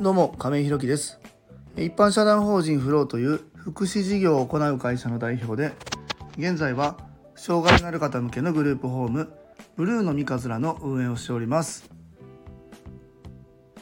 [0.00, 1.20] どうも亀井ひろきです。
[1.76, 5.74] 一般社団法人フローという福祉事業を行う会社の代表で
[6.38, 6.96] 現在は
[7.34, 9.30] 障害のある方向けのグループホーム
[9.76, 11.90] ブルーの三日面の運営をしております。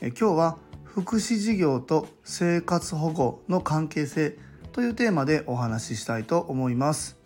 [0.00, 4.36] え今日は福祉事業と生活保護の関係性
[4.72, 7.16] というテーマでお話ししたいと思います。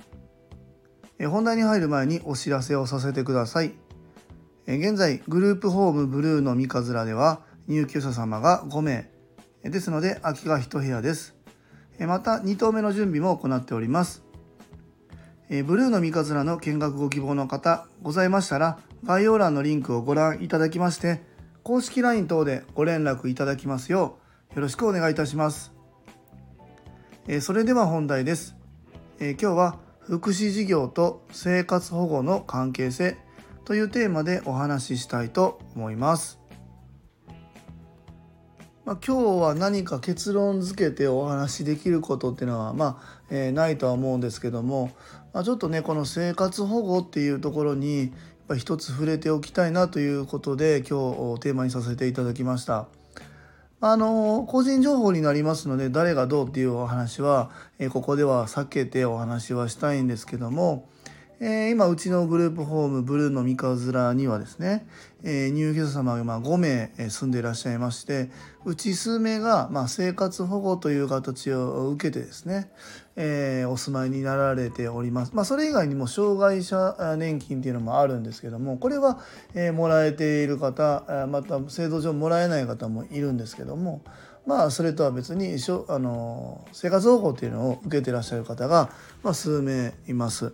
[1.18, 3.72] え本題に入る前にお知らせをさせてください。
[4.66, 9.10] え現在グループホームブルーの三日面では入居者様が5名
[9.62, 11.34] ですので空きが1部屋です。
[12.00, 14.22] また2棟目の準備も行っております。
[15.48, 21.20] ブルーの三日面の見学ご希望の方ございましたら概要欄のリンクをご覧いただきまして
[21.62, 24.18] 公式 LINE 等でご連絡いただきますよ
[24.52, 25.72] うよろしくお願いいたします。
[27.40, 28.56] それでは本題です。
[29.20, 33.16] 今日は福祉事業と生活保護の関係性
[33.64, 36.41] というテーマでお話ししたいと思います。
[38.84, 44.90] まあ、今日は何か結論付けてお話しできることっていうのは、まあえー、ないとは思うんですけども、
[45.32, 48.10] まあ、ちょっとねこの生活保護っていうところにやっ
[48.48, 52.88] ぱ一つ触れておきたいなということで今日テーマにさせていただきました。
[53.84, 60.88] あの個人情報になりますので誰がどうっていうお話は、え、ここでは避けてお話はしたいんですけども、
[61.44, 64.86] えー、今うちのグループホームブルーの三日面にはですね、
[65.24, 68.30] えー、入居者様が5名住んでいらっしゃいまして
[68.64, 72.70] うち数名がま生活保護という形を受けてですね、
[73.16, 75.32] えー、お住まいになられております。
[75.34, 79.18] まあ、それ以外にも障害者年金っていうのもあるんですけどもこれは、
[79.56, 84.02] えもらえている方また制度上もらえない方もいるんですけども
[84.46, 85.56] まあそれとは別に
[85.88, 88.90] あの生活保護っていうのを受けてらっしゃる方が、
[89.24, 90.52] まあ、数名います。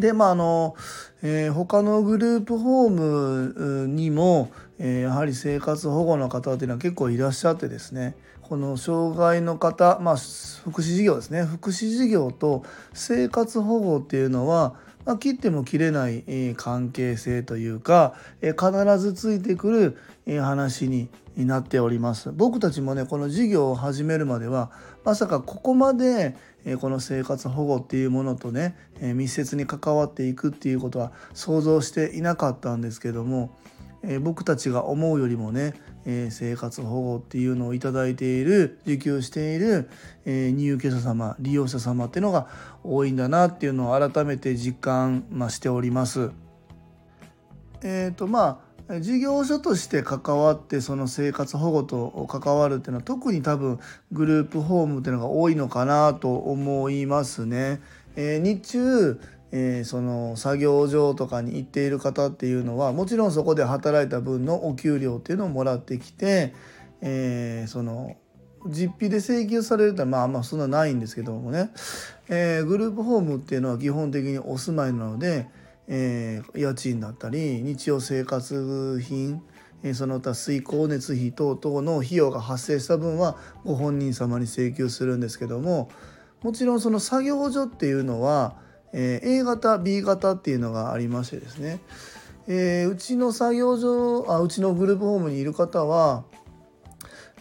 [0.00, 0.74] でまああの、
[1.22, 8.16] えー、他のグループホームにも、えー、やはり生活保護の方っていうのは結構いらっしゃってですね。
[8.42, 11.44] この障害の方、まあ、福祉事業ですね。
[11.44, 14.74] 福祉事業と生活保護っていうのは、
[15.04, 19.96] まあ、切っても切れない、え、関係性というか、え、必ずついてくる、
[20.26, 22.30] え、話になっております。
[22.32, 24.70] 僕たちもねこの事業を始めるまでは
[25.04, 33.56] まさかここまでえこの生活保護っていうものとねえ密接に関わっていくっていうことは想像していなかったんですけども
[34.02, 35.74] え僕たちが思うよりもね
[36.06, 39.90] え生活保護っていうのを頂いている受給している
[40.24, 42.48] え入居者様利用者様っていうのが
[42.82, 46.30] 多いんだなっていうのを改めて実感ましております。
[47.82, 53.78] えーとまあ事業所として関わってその生活保護と関わるっていうのは特に多分
[54.10, 57.80] グループホームっていうのが多いのかなと思いますね。
[58.16, 59.20] えー、日中
[59.52, 66.54] えー、その作業場とかに行っている方っていうのはもちろんそこで働いた分のお給料っていうのをもらってきて、
[67.00, 68.16] えー、その
[68.66, 71.70] 実費で請求されるってまあまあそんなないんですけどもね、
[72.28, 75.48] えー、グループホームっていうのは基本的にお住まいなので、
[75.88, 79.42] えー、家賃だったり日用生活品
[79.94, 85.88] その他水光熱費等々の費用が発生した分はご本人様に請求するんですけども
[86.42, 88.56] もちろんその作業所っていうのは、
[88.92, 91.80] えー、A 型 B 型っていうのがありましてですね、
[92.48, 96.24] えー、うちの作業所あうちのグループホームにいる方は、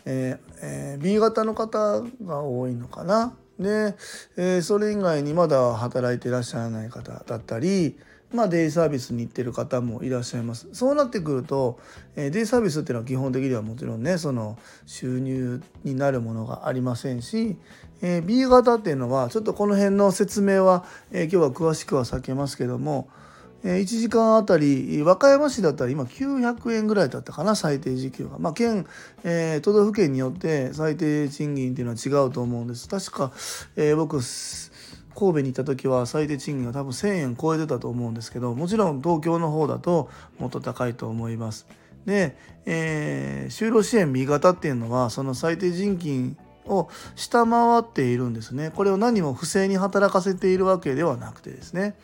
[0.05, 3.33] えーえー、B 型の方が多いのかな。
[3.59, 3.96] で、
[4.38, 7.97] えー、それ以外にまだ働いていらっしゃらない方だったり、
[8.34, 10.68] まあ、デイサービスに行ってる方もいらっしゃいます。
[10.72, 11.80] そうなってくると、
[12.16, 17.58] えー、デイサービスっていうのは基本的にはもちろんねその収入になるものがありませんし、
[18.02, 23.09] えー、B 型っていうのはちょっとこの辺の説明は、えー、今日は詳しくは避けますけども、
[23.64, 28.40] 1時間あたり和歌山市だったら今900円ぐらいだったかな最低時給が。
[28.40, 28.86] まあ、県、
[29.24, 32.88] えー、都道府県によって最低賃金っていうのは違うと思うんです。
[32.88, 33.31] 確か、
[33.75, 34.22] えー、僕
[35.16, 41.67] 神戸に行った時は最低賃金が多分1,000円超えてたと思うんですけどもちろん東京の方だともっと高いと思います。
[42.05, 48.72] で、えー、就労支援 B 型っていうのはその最低賃金を下回っているんですね。
[48.73, 51.96] これを何も不正に働かせているわけではなくてですね。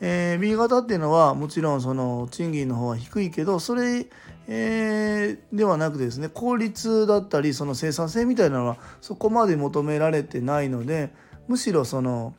[0.00, 4.06] えー、B 型っていうのはもちろんその賃金の方は低いけどそれ、
[4.46, 11.10] えー、ではなくてですね効率だったりその生産性みたいなのはそこまで求められてないので
[11.48, 12.34] むしろその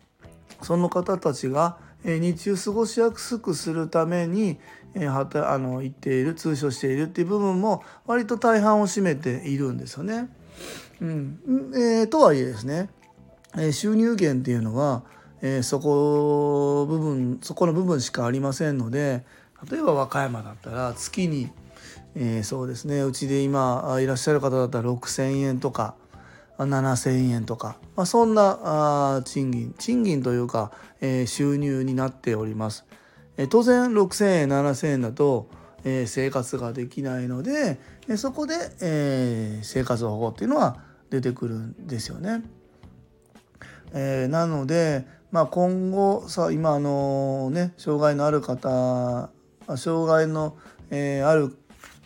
[0.61, 4.57] その方たちが日中過ごしやすくするために
[4.95, 10.29] はたあの言っている通所しているっていう部分も割と大半を占めているんですよね。
[11.01, 11.39] うん
[11.75, 12.89] えー、とはいえですね、
[13.71, 15.03] 収入源っていうのは、
[15.41, 19.23] えー、そこ部分そこの部分しかありませんので
[19.69, 21.49] 例えば和歌山だったら月に
[22.15, 25.95] えー、そうですねうちで今いらっしゃる方だったら6,000円とか
[26.57, 32.85] 7,000円とか、まあ、そんなあ賃金賃金というか、えー、収入になっております。
[33.37, 35.49] えー、当然6,000円7,000円だと、
[35.85, 42.43] えー、生活ができないので、えそこで、え生活保護っていうのは出てくるんですよね。
[43.93, 49.29] えなので、まあ、今後さ今あのね障害のある方
[49.77, 50.57] 障害の、
[50.89, 51.55] えある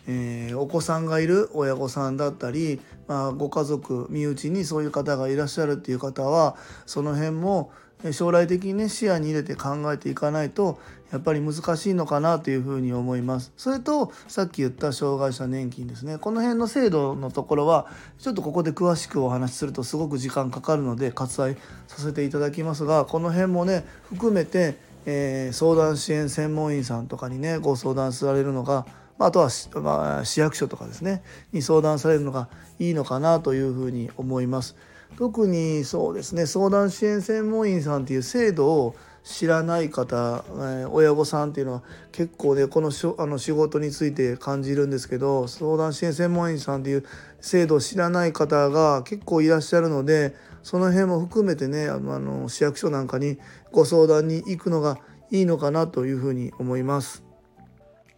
[0.06, 7.72] えー、お子さんがいる親御さんだったり、まあ、ご家族身内にそういう方がいらっしゃるっていう方はその辺も
[8.12, 10.78] 将来的にね視野に入れて考えていかないと
[11.10, 13.52] やっぱり難しいのかなというふうに思います。
[13.56, 17.86] それとさっき言った障害者年金ですねこの辺の制度のところは
[18.18, 21.56] ちょっとここで詳しくお話しするとすごく時間かかるので割愛
[21.86, 28.86] させていただきますがこの辺もね含めて、えー、相談支援専門員さんとかにねご相談されるのが
[29.18, 29.48] あとは、
[29.80, 31.22] まあ、市役所とかですね
[31.52, 32.48] に相談されるのが
[32.78, 34.74] いいのかなというふうに思います。
[35.16, 41.82] 特にそうですね相談支援専門員さんっていう制度を知らない方、えー、親御さんっていうのは
[42.12, 47.06] 結構ねこのしょあの仕事について感じるんですけど相談支援専門員さんっていう
[47.40, 53.38] 制度を知らない方が結構いらっしゃるのでその辺も含めてねあのあの市役所なんかに
[53.72, 54.98] ご相談に行くのが
[55.30, 57.33] いいのかなというふうに思います。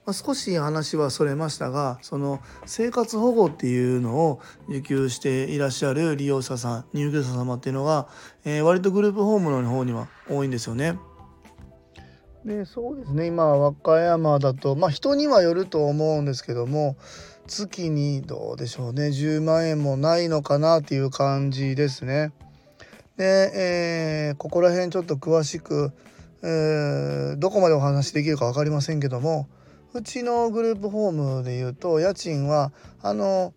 [0.06, 8.08] まあ、少し話はそれましたがその生活保護っていうのを受給していらっしゃる利用者さん入居者様っていうのが、
[8.44, 10.96] えー、割とグループホームの方には多いんですよね。
[12.44, 16.96] でそうですね今和歌山だとまあ人にはよると思うんですけども
[17.48, 22.32] 月にどうでしょうね10万円もないのかなっていう感じですね。
[23.16, 25.90] で、えー、ここら辺ちょっと詳しく、
[26.44, 29.48] えー、どこまでお話できるか分かりませんけども
[29.96, 32.72] うちのグループホームでいうと家賃は
[33.02, 33.54] あの、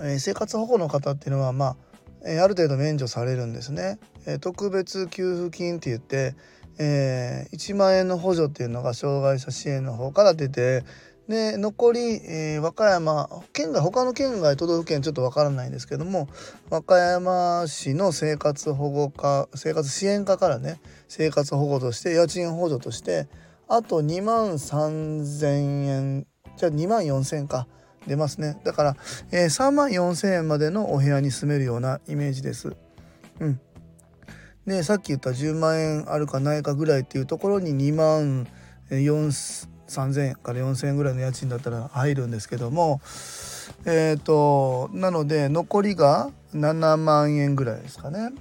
[0.00, 1.76] えー、生活保護の方っていうのはまあ、
[2.26, 3.98] えー、ある程度免除されるんですね。
[4.26, 6.34] えー、特別給付金って言って、
[6.78, 10.84] えー、1万円の補助っていうのが障害者支援の方から出て
[11.30, 16.28] で残り、えー、和歌山県外他の県外都道府県ちょっとわからないんですけども
[16.70, 23.28] 和歌山市の生活保護課生活支援課からね生活保護として家賃補助として
[23.70, 25.46] あと2万3000
[25.86, 26.26] 円。
[26.56, 27.66] じゃあ2万4000円か。
[28.06, 28.58] 出ますね。
[28.64, 28.96] だから、
[29.30, 32.76] えー、3万4000円までのお部屋に住めるようなイメージです。
[33.40, 33.60] うん。
[34.66, 38.46] でさっき言った10万円あるかないかぐらいっていうところに2万
[38.90, 43.00] 3000円から4000円ぐらいの家賃だったら入るんですけども
[43.84, 48.32] えっ、ー、となので残りが7万円ぐらいですかね。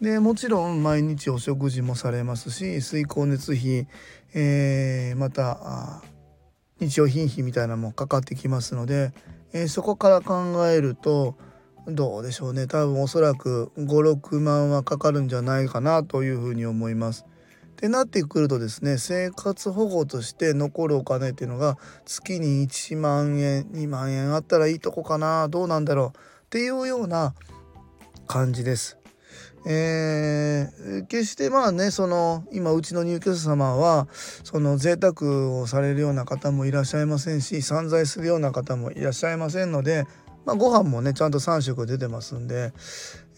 [0.00, 3.88] でもちろん毎日お食事もされますし水光熱費、
[4.32, 6.02] えー、また
[6.78, 9.12] 日用品費みたいなのもかかってきますので、
[9.52, 11.36] えー、そこから考えると
[11.88, 17.24] どうでしょうね多分おそらく56万はかかるんじゃないかなというふうに思います。
[17.72, 27.34] ってなってくるとですね生活保護として残るお金っていうのが月に1万円2万円あったらいいとこかなどうなんだろうっていうような
[28.26, 28.97] 感じです。
[29.66, 34.08] えー、決してまあねその今うちの入居者様は
[34.44, 40.04] その贅沢をされるような方もいらっしゃいませんし散財するような方もいらっしゃいませんので、
[40.44, 42.72] まあ、ご飯もねちゃんと3食出てますんで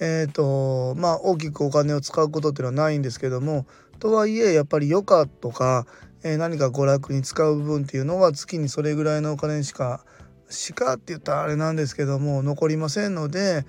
[0.00, 3.66] えっ、ー、とまあ大きくお金を使うことっていうのはないんですけども
[3.98, 5.86] とはいえやっぱり余暇とか、
[6.22, 10.04] えー、何か娯楽に使う部分っていうのは月にそれぐらいのお金しか
[10.48, 13.64] しかって言ったらあれなんですけども残りませんので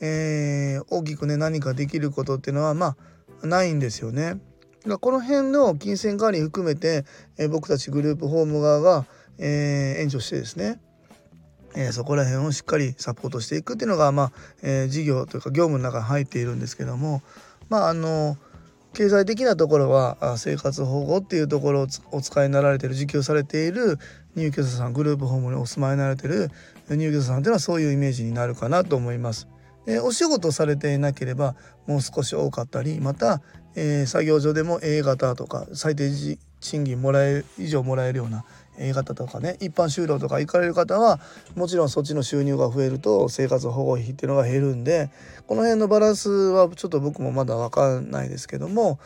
[0.00, 2.96] えー、大きくね何かできることっていうのはま
[3.42, 4.38] あないんですよね。
[5.00, 7.04] この辺の金銭管理含めて、
[7.36, 9.06] えー、僕たちグループホーム側が、
[9.38, 10.80] えー、援助してですね、
[11.74, 17.22] えー、そこら辺をしっかりサポートしていくっていうのが、まあえー、事業というか業務の中に入っているんですけども
[17.68, 18.36] まああの
[18.94, 23.98] 経済的なところは生活保護っていうところをお使いになられてる受給されている
[24.34, 26.50] 入居者さんグループホームにお住まいになられてる
[26.88, 29.46] 入居者さんっていうのはそういうイメージになるかなと思います。
[29.88, 33.40] えお仕事されていなければもう少し多かったりまた、
[33.74, 36.10] えー、作業所でも A 型とか最低
[36.60, 38.44] 賃金もらえる以上もらえるような
[38.78, 41.20] A 型とかね一般就労とか行かれる方は
[41.56, 45.10] もちろんそっちの収入が増えると生活保護費っていうのが減るんで
[45.46, 49.00] この辺のバランスはちょっと僕もまだ分かんないですけども、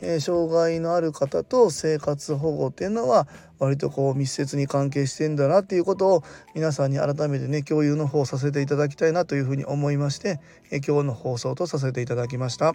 [0.00, 3.26] え、障害のある方と生活保護っていうのは
[3.58, 6.22] 割とこう密接に関係してんだなっていうことを
[6.54, 10.40] 皆さんに改めてね共有の方させていただきたいなというふうに思いまして、
[10.70, 12.74] え、今日の放送とさせていただきました。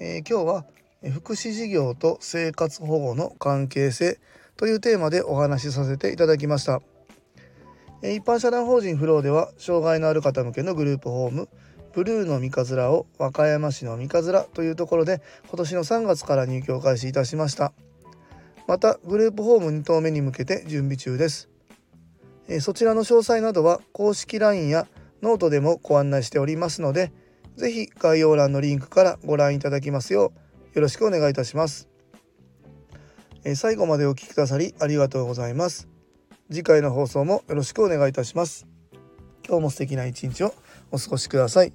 [0.00, 0.64] えー、今日は
[1.12, 4.20] 福祉事業と生活保護の関係性
[4.56, 6.80] というテーマでお話しさせていただきました
[8.02, 11.48] 一般社団法人フローでは障害のある方向けのグループホーム
[11.98, 17.72] ブルーの三日面を和歌山市の三日面というところで今年の3月から入居を開始いたしました。
[18.68, 21.48] またグループホーム2棟目に向けて準備中です。
[22.60, 24.86] そちらの詳細などは公式 LINE や
[25.22, 27.10] ノートでもご案内しておりますので
[27.56, 30.32] 是非概要欄のリンクからご覧いただきますよ
[30.72, 31.88] うよろしくお願いいたします。
[33.56, 35.88] 最後までお聴きくださりありがとうございます。
[36.48, 38.68] 次回の放送もよろしくお願いいたします。
[39.44, 40.54] 今日も素敵な一日を
[40.92, 41.72] お過ごしください。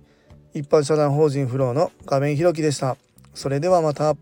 [0.53, 2.95] 一般社団法人フローの画面ひろきでした。
[3.33, 4.15] それではまた。